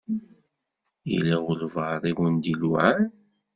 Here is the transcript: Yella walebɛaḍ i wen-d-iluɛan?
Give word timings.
Yella 1.11 1.35
walebɛaḍ 1.45 2.03
i 2.09 2.13
wen-d-iluɛan? 2.17 2.99